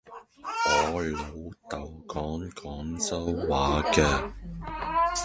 [0.95, 1.21] 我老
[1.69, 4.31] 豆講廣州話嘅